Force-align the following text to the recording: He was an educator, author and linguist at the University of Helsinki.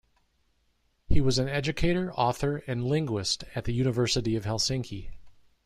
He 1.09 1.21
was 1.21 1.37
an 1.37 1.47
educator, 1.47 2.11
author 2.15 2.63
and 2.65 2.83
linguist 2.83 3.43
at 3.53 3.65
the 3.65 3.71
University 3.73 4.35
of 4.35 4.45
Helsinki. 4.45 5.11